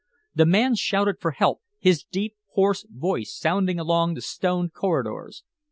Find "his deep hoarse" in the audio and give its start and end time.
1.77-2.87